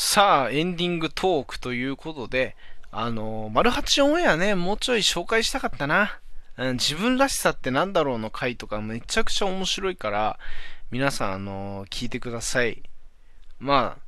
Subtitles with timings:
[0.00, 2.54] さあ、エンディングトークということで、
[2.92, 6.20] あのー、丸八オンエアね、もうちょい紹介したかったな。
[6.56, 10.38] うん、自分らしさってなんだろうの回とかめちゃくちゃ面白いから、
[10.92, 12.80] 皆さん、あのー、聞いてください。
[13.58, 14.02] まあ、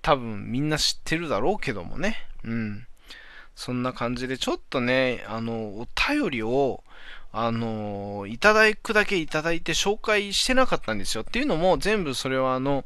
[0.00, 2.26] 多分みんな知ってるだろうけどもね。
[2.42, 2.86] うん。
[3.54, 6.82] そんな感じで、ちょっとね、あの、お便りを、
[7.36, 11.24] あの、いただくだけいただいて紹介してなかったんですよ。
[11.24, 12.84] っていうのも、全部それはあの、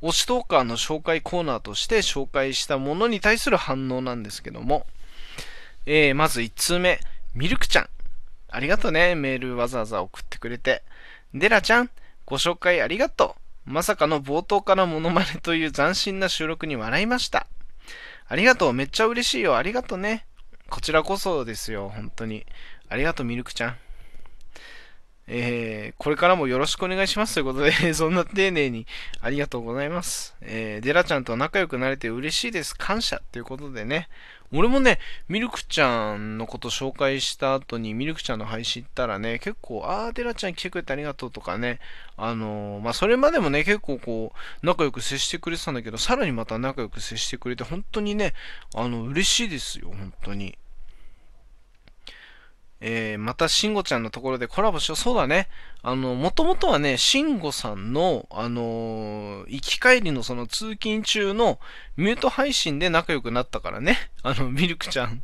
[0.00, 4.86] 推しトーカーの紹介コーナーとして紹介したものに対する反応なんですけども、
[5.84, 7.00] えー、まず1通目、
[7.34, 7.88] ミルクちゃん。
[8.50, 10.84] ありがとうね、メールわざわざ送ってくれて。
[11.34, 11.90] デラちゃん、
[12.24, 13.34] ご紹介ありがと
[13.66, 13.70] う。
[13.72, 17.48] まさかの冒頭からモノマネという斬新な収録に笑いました。
[18.28, 18.72] ありがとう。
[18.72, 19.56] めっちゃ嬉しいよ。
[19.56, 20.24] ありがとうね。
[20.70, 21.88] こちらこそですよ。
[21.88, 22.46] 本当に。
[22.88, 23.76] ありがとう、ミルクちゃん。
[25.30, 28.86] えー、これからもよろしくお願いしますということで、 そんな丁寧に
[29.20, 30.34] ありがとうございます。
[30.40, 32.74] えー、デラちゃんと仲良くなれて嬉しいです。
[32.74, 34.08] 感謝ということでね。
[34.50, 34.98] 俺もね、
[35.28, 41.80] ミルクちゃんのこと紹介した後にミルクちゃんの配信行ったらね、結構、あー、デラちゃん来てくれてありがとうとかね、
[42.16, 48.32] あのー、まあ、それまでもね、結構こう、仲良く接してくれてたんだけど、さらにまた仲良く接してくれて、本当にね、
[48.74, 50.56] あの、嬉しいですよ、本当に。
[52.80, 54.96] えー、また、しんごちゃんのところでコラボしよう。
[54.96, 55.48] そうだね。
[55.82, 61.58] あの、もともとはね、しんごさんの、あのー、行き帰りのその通勤中の
[61.96, 63.98] ミュート配信で仲良くなったからね。
[64.22, 65.22] あの、ミルクちゃん。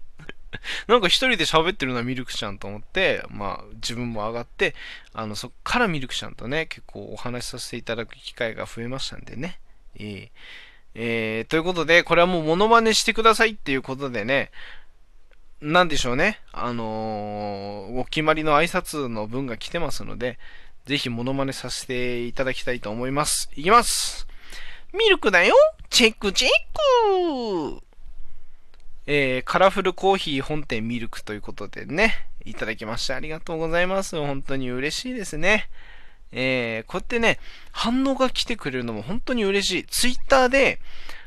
[0.86, 4.74] なんか一人で喋ってるのはミルクちゃんと思って、まあ、自分も上がって、
[5.12, 9.60] あの、そっからミルクちゃんとね、結構お話しさせていただく機会が増えましたんでね。
[9.96, 10.28] えー、
[10.94, 14.50] えー、ということで、これはもうモノマネしてくださいっていうことでね、
[15.64, 16.40] なんでしょうね。
[16.52, 20.38] あのー、お決まりの挨拶の文が来てますので、
[20.84, 23.48] ぜひモノマネさせていただきたいと思います。
[23.56, 24.26] いきます
[24.92, 25.54] ミルクだよ
[25.88, 26.50] チェックチェッ
[27.78, 27.82] ク
[29.06, 32.12] えー、カラフルコーヒー本店ミルクということでね、
[32.44, 34.16] いただきましてありがとうございます。
[34.16, 35.70] 本当に嬉しいですね。
[36.30, 37.38] えー、こうやってね、
[37.72, 39.84] 反応が来てくれるのも本当に嬉しい。
[39.84, 40.78] ツイッターで、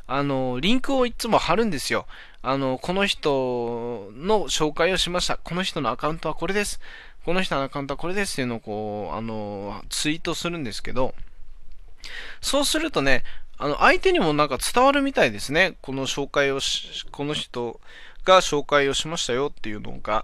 [0.05, 2.05] あの、リンクをいつも貼るんですよ。
[2.47, 5.35] あの、この人の紹介をしました。
[5.35, 6.79] この人のアカウントはこれです。
[7.25, 11.13] この人のアカウントはこれですっていうのをこう、あの、ツイートするんですけど、
[12.39, 13.25] そうするとね、
[13.57, 15.75] あの、相手にもなんか伝わるみたいですね。
[15.81, 17.81] この紹介をし、この人
[18.23, 20.23] が紹介をしましたよっていうのが、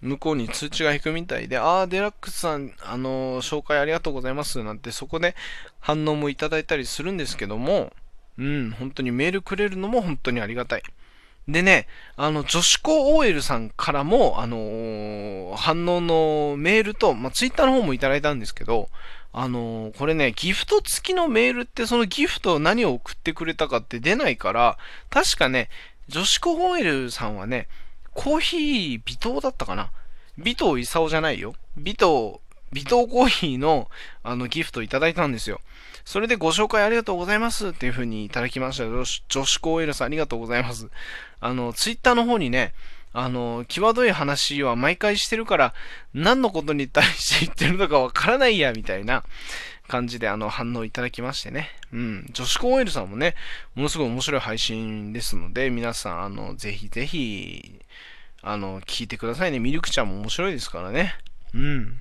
[0.00, 4.64] 向こうに通知が引くみたいで、ああ、デラックスさん、あの、紹介ありがとうございます。
[4.64, 5.36] なんて、そこで
[5.80, 7.92] 反応もいただいたりするんですけども、
[8.38, 10.82] うん、本当にメールくれるのも本当にありがたい。
[11.48, 18.88] でね、あの、女子高 OL さんからも、あのー、反応のメールと、まあ、ツイッターの方もいただいたんですけど、
[19.32, 24.78] あのー、これね、ギフト付きのメールってそのギフト何を送ってくれたかって出ないから、
[25.10, 25.68] 確かね、
[26.08, 27.66] 女子高 OL さんはね、
[28.14, 29.90] コーヒー微糖だったかな？
[30.38, 31.54] 微糖勲じゃないよ。
[31.76, 32.40] 微糖、
[32.72, 33.90] 微糖コーヒーの
[34.22, 35.60] あのギフトいただいたんですよ。
[36.04, 38.84] それでご紹介ありがとうございますっていう風にいただきました。
[38.84, 40.88] 女子女子高 L さんありがとうございます。
[41.40, 42.72] あの、ツイッターの方にね、
[43.12, 45.74] あの、際どい話は毎回してるから、
[46.14, 49.22] 何のことに対して言ってるのかわからないや、みたいな
[49.86, 51.70] 感じであの反応いただきましてね。
[51.92, 52.26] うん。
[52.32, 53.34] 女子高 L さんもね、
[53.74, 57.80] ものすごい面白い配信ですので、皆さん、あの、ぜひぜひ、
[58.40, 59.58] あの、聞いてくださいね。
[59.58, 61.14] ミルクちゃんも面白いですからね。
[61.54, 61.98] うん。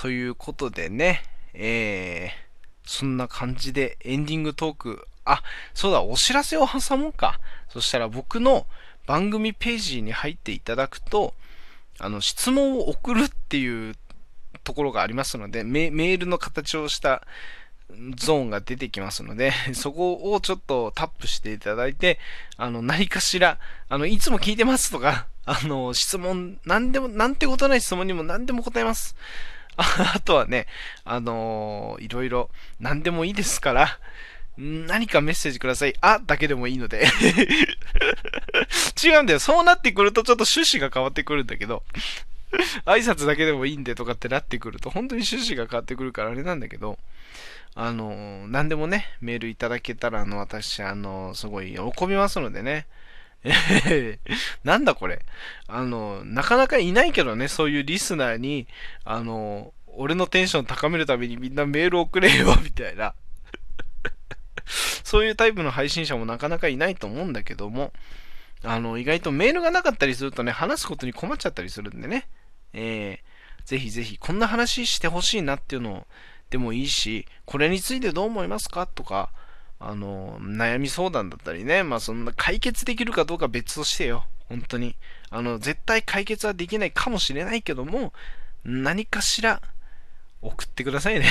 [0.00, 1.22] ということでね、
[1.54, 5.42] えー、そんな感じでエンディングトーク、あ、
[5.74, 7.40] そうだ、お知らせを挟もうか。
[7.68, 8.66] そしたら僕の
[9.06, 11.34] 番組ページに入っていただくと、
[11.98, 13.94] あの、質問を送るっていう
[14.64, 17.26] ところがありますので、メールの形をした
[18.16, 22.18] ゾーンが出てきますので、 そこをちょっとタップしていただいて、
[22.56, 23.58] あの、何かしら、
[23.88, 29.14] あの、いつも聞いてますとか、あの、質問、なんでも、なんてことない質問にも何でも答えます。
[30.14, 30.66] あとはね、
[31.04, 32.50] あのー、いろいろ
[32.80, 33.98] 何でもいいですから、
[34.58, 35.94] 何かメッセージください。
[36.00, 37.06] あだけでもいいので
[39.02, 39.38] 違うんだよ。
[39.38, 41.82] そうなってくるとちょっと趣旨が変わってくるんだけど
[42.86, 46.98] 挨拶だけでもいいんでとかってなってくると、本当に趣旨が変わってくるからあれなんだけど、
[47.74, 52.86] あのー、何でもね、メールいただけたら、あの、私、あのー、すごい喜びますのでね。
[54.64, 55.24] なんだこれ。
[55.68, 58.66] あの、なかなかいないけどね、そういうリスナーに、
[59.04, 63.14] あの、俺のテンション高めるためにみんなメール送れよ、 みたいな。
[65.04, 67.92] そういうタイプの配信者もなかなかいないと思うんだけども、
[68.64, 72.26] あの、意外とメールがなかったりするとね、話すことに困っちゃったりするんでね、
[72.72, 76.06] えー、ぜひぜひ、こんな話してほしいなっていうの
[76.50, 79.30] でもいいし、これについてどう思いますかとか、
[79.78, 84.24] あの、悩み相談だったりね、まあそんな解決できるかどうか別としてよ。
[84.48, 84.96] 本当に。
[85.30, 88.12] あの、絶対解決はできないかもしれないけども、
[88.64, 89.60] 何かしら
[90.42, 91.26] 送ってくださいね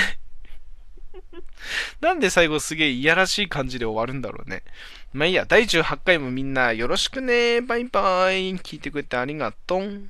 [1.99, 4.63] なんで最後すげえいやらしい感じで終わるんだろうね。
[5.13, 7.61] まあいいや、第18回もみんなよろしくね。
[7.61, 8.55] バイバイ。
[8.57, 10.09] 聞いてくれてありがとう。